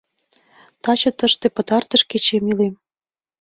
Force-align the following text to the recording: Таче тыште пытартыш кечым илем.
Таче 0.83 1.11
тыште 1.19 1.47
пытартыш 1.55 2.01
кечым 2.09 2.43
илем. 2.51 2.73